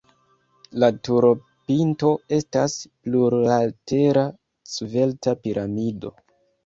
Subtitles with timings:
[0.83, 2.77] La turopinto estas
[3.09, 4.27] plurlatera
[4.77, 6.13] svelta piramido.